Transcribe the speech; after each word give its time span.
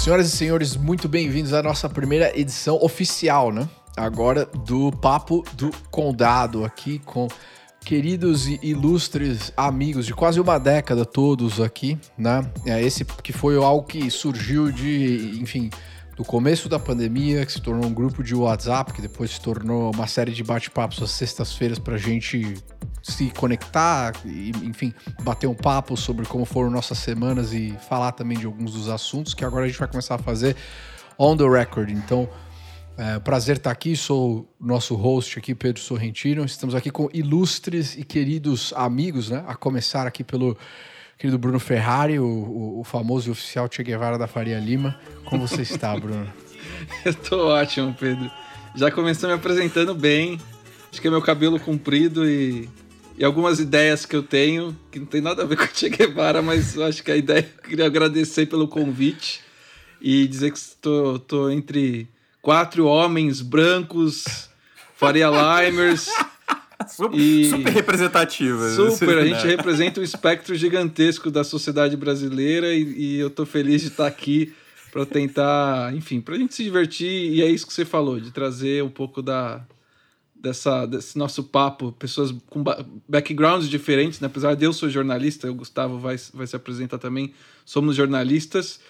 senhoras 0.00 0.32
e 0.32 0.34
senhores, 0.34 0.76
muito 0.76 1.06
bem-vindos 1.10 1.52
à 1.52 1.62
nossa 1.62 1.86
primeira 1.86 2.32
edição 2.34 2.78
oficial, 2.80 3.52
né? 3.52 3.68
Agora 3.94 4.46
do 4.46 4.90
Papo 4.90 5.44
do 5.52 5.70
Condado, 5.90 6.64
aqui 6.64 6.98
com 7.00 7.28
queridos 7.84 8.46
e 8.46 8.58
ilustres 8.62 9.52
amigos 9.54 10.06
de 10.06 10.14
quase 10.14 10.40
uma 10.40 10.56
década, 10.56 11.04
todos 11.04 11.60
aqui, 11.60 11.98
né? 12.16 12.50
É 12.64 12.82
esse 12.82 13.04
que 13.04 13.30
foi 13.30 13.56
algo 13.56 13.86
que 13.86 14.10
surgiu 14.10 14.72
de, 14.72 15.38
enfim, 15.38 15.68
do 16.20 16.24
começo 16.26 16.68
da 16.68 16.78
pandemia, 16.78 17.46
que 17.46 17.52
se 17.52 17.62
tornou 17.62 17.86
um 17.86 17.94
grupo 17.94 18.22
de 18.22 18.34
WhatsApp, 18.34 18.92
que 18.92 19.00
depois 19.00 19.30
se 19.30 19.40
tornou 19.40 19.90
uma 19.90 20.06
série 20.06 20.32
de 20.32 20.44
bate-papos 20.44 21.02
às 21.02 21.12
sextas-feiras 21.12 21.78
para 21.78 21.94
a 21.94 21.98
gente 21.98 22.58
se 23.02 23.30
conectar 23.30 24.12
e, 24.26 24.50
enfim, 24.62 24.92
bater 25.22 25.46
um 25.46 25.54
papo 25.54 25.96
sobre 25.96 26.26
como 26.26 26.44
foram 26.44 26.68
nossas 26.68 26.98
semanas 26.98 27.54
e 27.54 27.74
falar 27.88 28.12
também 28.12 28.36
de 28.36 28.44
alguns 28.44 28.74
dos 28.74 28.90
assuntos 28.90 29.32
que 29.32 29.46
agora 29.46 29.64
a 29.64 29.68
gente 29.68 29.78
vai 29.78 29.88
começar 29.88 30.16
a 30.16 30.18
fazer 30.18 30.54
on 31.18 31.38
the 31.38 31.48
record. 31.48 31.88
Então, 31.88 32.28
é, 32.98 33.18
prazer 33.18 33.56
estar 33.56 33.70
aqui, 33.70 33.96
sou 33.96 34.46
o 34.60 34.66
nosso 34.66 34.94
host 34.96 35.38
aqui, 35.38 35.54
Pedro 35.54 35.80
Sorrentino. 35.80 36.44
Estamos 36.44 36.74
aqui 36.74 36.90
com 36.90 37.08
ilustres 37.14 37.96
e 37.96 38.04
queridos 38.04 38.74
amigos, 38.76 39.30
né? 39.30 39.42
A 39.46 39.54
começar 39.54 40.06
aqui 40.06 40.22
pelo 40.22 40.54
querido 41.20 41.38
Bruno 41.38 41.60
Ferrari, 41.60 42.18
o, 42.18 42.24
o, 42.24 42.80
o 42.80 42.84
famoso 42.84 43.28
e 43.28 43.30
oficial 43.30 43.68
Che 43.70 43.82
Guevara 43.82 44.16
da 44.16 44.26
Faria 44.26 44.58
Lima. 44.58 44.98
Como 45.26 45.46
você 45.46 45.60
está, 45.60 45.94
Bruno? 46.00 46.26
Eu 47.04 47.12
tô 47.12 47.48
ótimo, 47.48 47.94
Pedro. 48.00 48.30
Já 48.74 48.90
começou 48.90 49.28
me 49.28 49.34
apresentando 49.34 49.94
bem. 49.94 50.40
Acho 50.90 50.98
que 50.98 51.06
é 51.06 51.10
meu 51.10 51.20
cabelo 51.20 51.60
comprido 51.60 52.26
e 52.26 52.66
e 53.18 53.24
algumas 53.24 53.60
ideias 53.60 54.06
que 54.06 54.16
eu 54.16 54.22
tenho, 54.22 54.74
que 54.90 54.98
não 54.98 55.04
tem 55.04 55.20
nada 55.20 55.42
a 55.42 55.44
ver 55.44 55.54
com 55.54 55.64
o 55.64 55.68
Che 55.74 55.90
Guevara, 55.90 56.40
mas 56.40 56.78
acho 56.78 57.04
que 57.04 57.10
a 57.10 57.16
ideia, 57.16 57.46
eu 57.54 57.68
queria 57.68 57.84
agradecer 57.84 58.46
pelo 58.46 58.66
convite 58.66 59.42
e 60.00 60.26
dizer 60.26 60.50
que 60.50 60.56
estou 60.56 61.50
entre 61.50 62.08
quatro 62.40 62.86
homens 62.86 63.42
brancos, 63.42 64.48
Faria 64.96 65.28
Limers. 65.28 66.08
Super, 67.04 67.18
e 67.18 67.48
super 67.48 67.72
representativa. 67.72 68.68
Super, 68.70 69.18
a 69.18 69.26
gente 69.26 69.44
representa 69.46 70.00
um 70.00 70.04
espectro 70.04 70.54
gigantesco 70.54 71.30
da 71.30 71.42
sociedade 71.42 71.96
brasileira 71.96 72.72
e, 72.72 72.82
e 72.82 73.18
eu 73.18 73.28
estou 73.28 73.46
feliz 73.46 73.82
de 73.82 73.88
estar 73.88 74.06
aqui 74.06 74.52
para 74.92 75.06
tentar, 75.06 75.94
enfim, 75.94 76.20
para 76.20 76.34
a 76.34 76.38
gente 76.38 76.54
se 76.54 76.64
divertir 76.64 77.32
e 77.32 77.42
é 77.42 77.48
isso 77.48 77.66
que 77.66 77.72
você 77.72 77.84
falou, 77.84 78.20
de 78.20 78.30
trazer 78.30 78.82
um 78.82 78.90
pouco 78.90 79.22
da, 79.22 79.64
dessa, 80.34 80.86
desse 80.86 81.16
nosso 81.16 81.44
papo, 81.44 81.92
pessoas 81.92 82.34
com 82.48 82.64
backgrounds 83.08 83.68
diferentes, 83.68 84.20
né? 84.20 84.26
apesar 84.26 84.54
de 84.54 84.64
eu 84.64 84.72
ser 84.72 84.90
jornalista, 84.90 85.50
o 85.50 85.54
Gustavo 85.54 85.98
vai, 85.98 86.16
vai 86.34 86.46
se 86.46 86.56
apresentar 86.56 86.98
também, 86.98 87.32
somos 87.64 87.94
jornalistas. 87.94 88.80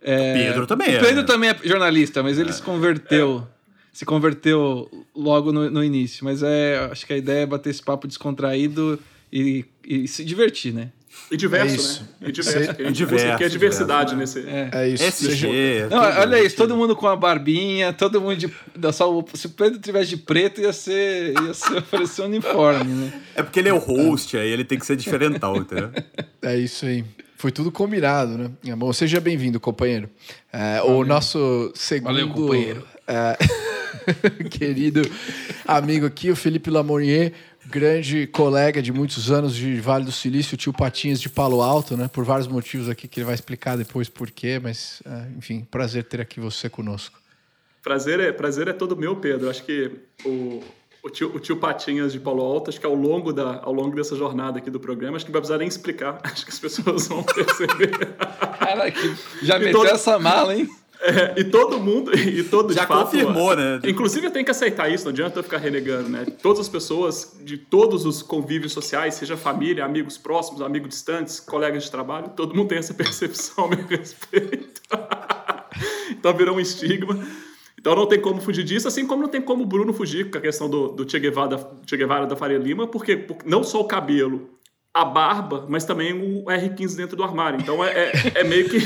É, 0.00 0.46
Pedro 0.46 0.66
também 0.66 0.88
o 0.88 0.96
é. 0.96 1.00
Pedro 1.00 1.20
né? 1.20 1.24
também 1.24 1.50
é 1.50 1.58
jornalista, 1.62 2.22
mas 2.22 2.38
ele 2.38 2.50
é. 2.50 2.52
se 2.52 2.62
converteu, 2.62 3.46
é. 3.46 3.59
Se 3.92 4.04
converteu 4.04 4.90
logo 5.14 5.52
no, 5.52 5.70
no 5.70 5.84
início. 5.84 6.24
Mas 6.24 6.42
é, 6.42 6.88
acho 6.90 7.06
que 7.06 7.12
a 7.12 7.16
ideia 7.16 7.42
é 7.42 7.46
bater 7.46 7.70
esse 7.70 7.82
papo 7.82 8.06
descontraído 8.06 8.98
e, 9.32 9.64
e 9.84 10.08
se 10.08 10.24
divertir, 10.24 10.72
né? 10.72 10.90
E 11.30 11.36
diverso, 11.36 12.04
é 12.20 12.24
né? 12.24 12.28
E 12.28 12.32
diverso. 12.32 12.74
Que, 12.74 12.90
diverso, 12.90 13.36
que 13.36 13.44
é 13.44 13.48
diversidade 13.48 14.16
nesse. 14.16 14.40
É, 14.40 14.70
é 14.72 14.88
isso. 14.88 15.04
SG. 15.04 15.86
Não, 15.90 15.98
olha 15.98 16.42
isso, 16.42 16.56
todo 16.56 16.76
mundo 16.76 16.96
com 16.96 17.06
a 17.06 17.14
barbinha, 17.14 17.92
todo 17.92 18.20
mundo 18.20 18.36
de. 18.36 18.50
Só, 18.92 19.24
se 19.34 19.46
o 19.46 19.50
Pedro 19.50 19.78
tivesse 19.78 20.10
de 20.10 20.16
preto, 20.16 20.60
ia 20.60 20.72
ser. 20.72 21.34
ia 21.40 21.54
ser 21.54 21.78
oferecer 21.78 22.22
um 22.22 22.26
uniforme, 22.26 22.92
né? 22.92 23.22
É 23.34 23.42
porque 23.42 23.60
ele 23.60 23.68
é 23.68 23.72
o 23.72 23.78
host, 23.78 24.36
aí 24.36 24.48
ele 24.48 24.64
tem 24.64 24.78
que 24.78 24.86
ser 24.86 24.96
diferentão, 24.96 25.56
entendeu? 25.56 25.90
É 26.42 26.56
isso 26.56 26.86
aí. 26.86 27.04
Foi 27.36 27.52
tudo 27.52 27.70
combinado, 27.70 28.38
né? 28.38 28.50
É 28.66 28.74
bom, 28.74 28.90
seja 28.94 29.20
bem-vindo, 29.20 29.60
companheiro. 29.60 30.08
É, 30.50 30.80
o 30.82 31.04
nosso 31.04 31.70
segundo. 31.74 32.06
Valeu, 32.06 32.28
companheiro. 32.30 32.86
Querido 34.50 35.02
amigo 35.66 36.06
aqui, 36.06 36.30
o 36.30 36.36
Felipe 36.36 36.70
Lamonier 36.70 37.32
grande 37.70 38.26
colega 38.26 38.82
de 38.82 38.92
muitos 38.92 39.30
anos 39.30 39.54
de 39.54 39.80
Vale 39.80 40.04
do 40.04 40.12
Silício, 40.12 40.54
o 40.54 40.56
tio 40.56 40.72
Patinhas 40.72 41.20
de 41.20 41.28
Palo 41.28 41.62
Alto, 41.62 41.96
né? 41.96 42.08
Por 42.12 42.24
vários 42.24 42.48
motivos 42.48 42.88
aqui 42.88 43.06
que 43.06 43.20
ele 43.20 43.26
vai 43.26 43.34
explicar 43.34 43.76
depois 43.76 44.08
por 44.08 44.30
quê, 44.30 44.58
mas 44.60 45.02
é, 45.06 45.38
enfim, 45.38 45.66
prazer 45.70 46.04
ter 46.04 46.20
aqui 46.20 46.40
você 46.40 46.68
conosco. 46.68 47.18
Prazer 47.82 48.20
é, 48.20 48.32
prazer 48.32 48.68
é 48.68 48.72
todo 48.72 48.96
meu, 48.96 49.16
Pedro. 49.16 49.48
Acho 49.48 49.64
que 49.64 49.90
o, 50.24 50.60
o, 51.02 51.08
tio, 51.08 51.34
o 51.34 51.38
tio 51.38 51.56
Patinhas 51.56 52.12
de 52.12 52.18
Palo 52.18 52.42
Alto, 52.42 52.70
acho 52.70 52.80
que 52.80 52.86
ao 52.86 52.94
longo, 52.94 53.32
da, 53.32 53.60
ao 53.62 53.72
longo 53.72 53.94
dessa 53.94 54.16
jornada 54.16 54.58
aqui 54.58 54.70
do 54.70 54.80
programa, 54.80 55.16
acho 55.16 55.24
que 55.24 55.30
não 55.30 55.34
vai 55.34 55.40
precisar 55.40 55.58
nem 55.58 55.68
explicar. 55.68 56.20
Acho 56.24 56.44
que 56.44 56.52
as 56.52 56.58
pessoas 56.58 57.06
vão 57.08 57.22
perceber. 57.22 58.16
Cara, 58.58 58.92
já 59.42 59.58
meteu 59.58 59.80
todo... 59.80 59.86
essa 59.86 60.18
mala, 60.18 60.56
hein? 60.56 60.68
É, 61.02 61.40
e 61.40 61.44
todo 61.44 61.80
mundo, 61.80 62.12
e 62.16 62.42
todo 62.44 62.72
Já 62.74 62.86
fato, 62.86 63.04
confirmou, 63.04 63.56
né? 63.56 63.80
Inclusive 63.84 64.26
eu 64.26 64.30
tenho 64.30 64.44
que 64.44 64.50
aceitar 64.50 64.90
isso, 64.90 65.04
não 65.04 65.10
adianta 65.10 65.38
eu 65.38 65.42
ficar 65.42 65.56
renegando, 65.56 66.08
né? 66.08 66.26
Todas 66.42 66.60
as 66.60 66.68
pessoas 66.68 67.36
de 67.40 67.56
todos 67.56 68.04
os 68.04 68.22
convívios 68.22 68.72
sociais, 68.72 69.14
seja 69.14 69.36
família, 69.36 69.84
amigos 69.84 70.18
próximos, 70.18 70.60
amigos 70.60 70.90
distantes, 70.90 71.40
colegas 71.40 71.84
de 71.84 71.90
trabalho, 71.90 72.30
todo 72.36 72.54
mundo 72.54 72.68
tem 72.68 72.78
essa 72.78 72.92
percepção 72.94 73.64
a 73.64 73.68
meu 73.68 73.86
respeito. 73.86 74.80
então 76.10 76.34
virou 76.34 76.56
um 76.56 76.60
estigma. 76.60 77.18
Então 77.78 77.96
não 77.96 78.04
tem 78.04 78.20
como 78.20 78.38
fugir 78.42 78.62
disso, 78.62 78.86
assim 78.86 79.06
como 79.06 79.22
não 79.22 79.28
tem 79.30 79.40
como 79.40 79.62
o 79.62 79.66
Bruno 79.66 79.94
fugir 79.94 80.30
com 80.30 80.36
a 80.36 80.40
questão 80.40 80.68
do, 80.68 80.88
do 80.88 81.10
che, 81.10 81.18
Guevara, 81.18 81.56
che 81.86 81.96
Guevara 81.96 82.26
da 82.26 82.36
Faria 82.36 82.58
Lima, 82.58 82.86
porque, 82.86 83.16
porque 83.16 83.48
não 83.48 83.64
só 83.64 83.80
o 83.80 83.84
cabelo 83.84 84.50
a 84.92 85.04
barba, 85.04 85.66
mas 85.68 85.84
também 85.84 86.12
o 86.12 86.44
R15 86.44 86.96
dentro 86.96 87.16
do 87.16 87.22
armário. 87.22 87.60
Então 87.60 87.82
é, 87.82 87.90
é, 87.90 88.12
é 88.40 88.44
meio 88.44 88.68
que. 88.68 88.78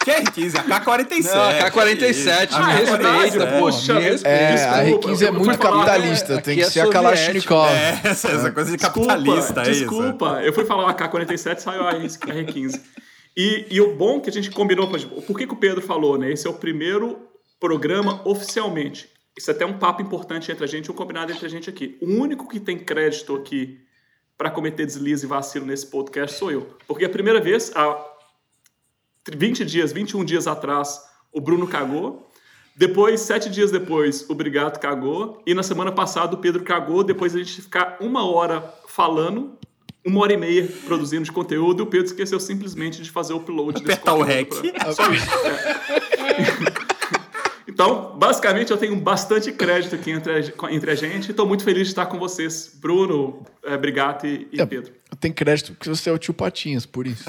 Que 0.00 0.10
R15? 0.10 0.56
A 0.56 0.80
K-47. 0.80 1.24
Não, 1.24 1.42
a 1.42 1.70
K-47, 1.70 2.66
me 2.66 2.72
respeita, 2.72 3.46
poxa. 3.58 3.92
É, 4.24 4.64
a 4.64 4.84
R15 4.84 5.26
é 5.26 5.30
muito 5.30 5.58
capitalista, 5.58 6.40
tem 6.40 6.56
que 6.56 6.62
é 6.62 6.70
ser 6.70 6.80
a 6.80 6.88
Kalashnikov. 6.88 7.68
É, 7.70 8.00
essa, 8.04 8.28
essa 8.28 8.50
coisa 8.50 8.70
de 8.70 8.78
capitalista, 8.78 9.62
desculpa, 9.62 9.62
é 9.62 9.70
Desculpa, 9.70 10.42
eu 10.42 10.52
fui 10.52 10.64
falar 10.64 10.84
uma 10.84 10.94
K-47 10.94 11.58
saiu 11.58 11.86
a 11.86 11.94
R15. 11.94 12.80
E, 13.36 13.66
e 13.70 13.80
o 13.80 13.94
bom 13.94 14.20
que 14.20 14.30
a 14.30 14.32
gente 14.32 14.50
combinou, 14.50 14.88
por 14.88 15.38
que, 15.38 15.46
que 15.46 15.52
o 15.52 15.56
Pedro 15.56 15.82
falou, 15.82 16.18
né? 16.18 16.32
Esse 16.32 16.46
é 16.46 16.50
o 16.50 16.54
primeiro 16.54 17.18
programa 17.60 18.20
oficialmente. 18.24 19.08
Isso 19.36 19.50
é 19.50 19.54
até 19.54 19.64
um 19.64 19.78
papo 19.78 20.02
importante 20.02 20.50
entre 20.50 20.64
a 20.64 20.66
gente, 20.66 20.90
um 20.90 20.94
combinado 20.94 21.30
entre 21.30 21.46
a 21.46 21.48
gente 21.48 21.70
aqui. 21.70 21.96
O 22.00 22.06
único 22.06 22.48
que 22.48 22.58
tem 22.58 22.78
crédito 22.78 23.36
aqui 23.36 23.78
para 24.36 24.50
cometer 24.50 24.86
deslize 24.86 25.24
e 25.24 25.28
vacilo 25.28 25.66
nesse 25.66 25.86
podcast 25.86 26.38
sou 26.38 26.50
eu. 26.50 26.74
Porque 26.86 27.04
a 27.04 27.08
primeira 27.08 27.40
vez, 27.40 27.70
há 27.74 28.09
20 29.36 29.64
dias, 29.64 29.92
21 29.92 30.24
dias 30.24 30.46
atrás, 30.46 31.00
o 31.32 31.40
Bruno 31.40 31.66
cagou. 31.66 32.30
Depois, 32.76 33.20
sete 33.20 33.50
dias 33.50 33.70
depois, 33.70 34.24
o 34.28 34.34
Brigato 34.34 34.80
cagou. 34.80 35.42
E 35.46 35.52
na 35.52 35.62
semana 35.62 35.92
passada, 35.92 36.34
o 36.34 36.38
Pedro 36.38 36.62
cagou. 36.62 37.04
Depois 37.04 37.34
a 37.34 37.38
gente 37.38 37.60
ficar 37.60 37.98
uma 38.00 38.24
hora 38.24 38.62
falando, 38.88 39.58
uma 40.06 40.20
hora 40.20 40.32
e 40.32 40.36
meia 40.36 40.68
produzindo 40.86 41.24
de 41.24 41.32
conteúdo. 41.32 41.82
E 41.82 41.82
o 41.82 41.86
Pedro 41.86 42.06
esqueceu 42.06 42.40
simplesmente 42.40 43.02
de 43.02 43.10
fazer 43.10 43.34
o 43.34 43.36
upload 43.36 43.80
Apertar 43.80 43.86
desse 43.86 44.00
conteúdo. 44.00 44.20
O 44.20 44.24
rec. 44.24 44.72
Pra... 44.72 44.92
Só 44.92 45.12
isso. 45.12 45.28
É. 45.46 46.69
Então, 47.80 48.14
basicamente, 48.14 48.70
eu 48.70 48.76
tenho 48.76 48.94
bastante 48.94 49.50
crédito 49.52 49.94
aqui 49.94 50.10
entre 50.10 50.30
a, 50.30 50.70
entre 50.70 50.90
a 50.90 50.94
gente. 50.94 51.30
Estou 51.30 51.46
muito 51.46 51.64
feliz 51.64 51.84
de 51.84 51.92
estar 51.92 52.04
com 52.04 52.18
vocês, 52.18 52.70
Bruno, 52.78 53.42
é, 53.64 53.74
Brigato 53.78 54.26
e, 54.26 54.46
e 54.52 54.60
é, 54.60 54.66
Pedro. 54.66 54.92
Eu 55.10 55.16
tenho 55.16 55.32
crédito 55.32 55.72
porque 55.72 55.88
você 55.88 56.10
é 56.10 56.12
o 56.12 56.18
tio 56.18 56.34
Patinhas, 56.34 56.84
por 56.84 57.06
isso. 57.06 57.24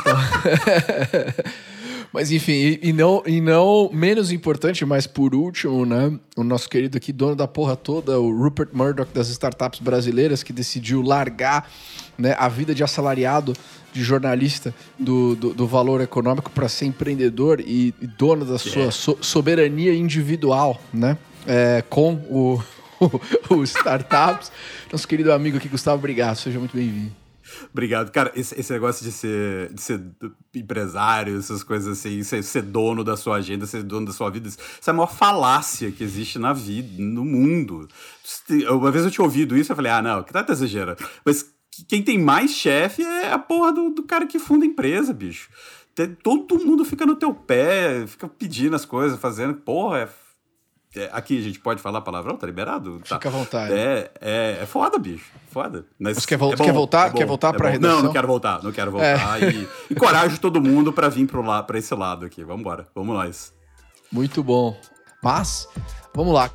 Então... 0.00 0.16
Mas 2.12 2.32
enfim, 2.32 2.52
e, 2.52 2.80
e, 2.82 2.92
não, 2.92 3.22
e 3.24 3.40
não 3.40 3.88
menos 3.92 4.32
importante, 4.32 4.84
mas 4.84 5.06
por 5.06 5.34
último, 5.34 5.86
né? 5.86 6.12
O 6.36 6.42
nosso 6.42 6.68
querido 6.68 6.96
aqui, 6.96 7.12
dono 7.12 7.36
da 7.36 7.46
porra 7.46 7.76
toda, 7.76 8.18
o 8.18 8.36
Rupert 8.36 8.70
Murdoch 8.72 9.12
das 9.14 9.28
startups 9.28 9.80
brasileiras, 9.80 10.42
que 10.42 10.52
decidiu 10.52 11.02
largar 11.02 11.70
né, 12.18 12.34
a 12.38 12.48
vida 12.48 12.74
de 12.74 12.82
assalariado 12.82 13.52
de 13.92 14.02
jornalista 14.02 14.74
do, 14.98 15.36
do, 15.36 15.54
do 15.54 15.66
valor 15.66 16.00
econômico 16.00 16.50
para 16.50 16.68
ser 16.68 16.86
empreendedor 16.86 17.60
e, 17.60 17.94
e 18.00 18.06
dono 18.06 18.44
da 18.44 18.58
sua 18.58 18.72
yeah. 18.72 18.92
so, 18.92 19.16
soberania 19.20 19.94
individual, 19.94 20.80
né? 20.92 21.16
É, 21.46 21.82
com 21.88 22.14
o, 22.28 22.62
o, 23.48 23.54
o 23.54 23.64
Startups. 23.64 24.50
Nosso 24.90 25.06
querido 25.06 25.32
amigo 25.32 25.56
aqui, 25.58 25.68
Gustavo 25.68 25.98
obrigado 25.98 26.36
seja 26.36 26.58
muito 26.58 26.76
bem-vindo. 26.76 27.20
Obrigado. 27.72 28.10
Cara, 28.10 28.32
esse, 28.34 28.58
esse, 28.58 28.72
negócio 28.72 29.04
de 29.04 29.12
ser, 29.12 29.72
de 29.72 29.80
ser 29.80 30.00
empresário, 30.54 31.38
essas 31.38 31.62
coisas 31.62 31.98
assim, 31.98 32.22
ser, 32.22 32.42
ser, 32.42 32.62
dono 32.62 33.04
da 33.04 33.16
sua 33.16 33.36
agenda, 33.36 33.66
ser 33.66 33.82
dono 33.82 34.06
da 34.06 34.12
sua 34.12 34.30
vida, 34.30 34.48
isso 34.48 34.58
é 34.86 34.90
a 34.90 34.92
maior 34.92 35.12
falácia 35.12 35.90
que 35.90 36.02
existe 36.02 36.38
na 36.38 36.52
vida, 36.52 37.02
no 37.02 37.24
mundo. 37.24 37.88
Uma 38.68 38.90
vez 38.90 39.04
eu 39.04 39.10
tinha 39.10 39.24
ouvido 39.24 39.56
isso, 39.56 39.72
eu 39.72 39.76
falei, 39.76 39.92
ah, 39.92 40.02
não, 40.02 40.22
que 40.22 40.32
tá 40.32 40.44
exagerando. 40.48 40.98
Mas 41.24 41.52
quem 41.88 42.02
tem 42.02 42.18
mais 42.18 42.50
chefe 42.50 43.02
é 43.02 43.32
a 43.32 43.38
porra 43.38 43.72
do, 43.72 43.90
do 43.90 44.02
cara 44.02 44.26
que 44.26 44.38
funda 44.38 44.64
a 44.64 44.68
empresa, 44.68 45.12
bicho. 45.12 45.48
Todo 46.22 46.58
mundo 46.64 46.84
fica 46.84 47.04
no 47.04 47.16
teu 47.16 47.34
pé, 47.34 48.06
fica 48.06 48.26
pedindo 48.28 48.74
as 48.74 48.84
coisas, 48.84 49.18
fazendo. 49.18 49.54
Porra, 49.54 49.98
é 49.98 50.08
aqui 51.12 51.38
a 51.38 51.42
gente 51.42 51.60
pode 51.60 51.80
falar 51.80 52.00
palavrão? 52.00 52.36
Tá 52.36 52.46
liberado? 52.46 53.00
Tá. 53.08 53.16
Fica 53.16 53.28
à 53.28 53.32
vontade. 53.32 53.72
É, 53.72 54.10
é, 54.20 54.58
é 54.62 54.66
foda, 54.66 54.98
bicho. 54.98 55.30
Foda. 55.50 55.86
Mas 55.98 56.16
Você 56.16 56.26
quer, 56.26 56.36
vol 56.36 56.52
é 56.52 56.56
bom, 56.56 56.64
quer 56.64 56.72
voltar? 56.72 57.06
é 57.06 57.10
bom, 57.10 57.18
quer 57.18 57.26
voltar 57.26 57.54
é 57.54 57.56
pra 57.56 57.68
redação? 57.68 57.96
Não, 57.98 58.04
não 58.04 58.12
quero 58.12 58.26
voltar. 58.26 58.62
Não 58.62 58.72
quero 58.72 58.90
voltar. 58.90 59.42
E, 59.42 59.68
e 59.88 59.94
coragem 59.94 60.36
todo 60.38 60.60
mundo 60.60 60.92
pra 60.92 61.08
vir 61.08 61.26
pro 61.26 61.42
la, 61.42 61.62
pra 61.62 61.78
esse 61.78 61.94
lado 61.94 62.26
aqui. 62.26 62.42
Vambora. 62.42 62.88
Vamos 62.94 63.14
nós. 63.14 63.52
Muito 64.10 64.42
bom. 64.42 64.76
Mas, 65.22 65.68
vamos 66.14 66.34
lá. 66.34 66.50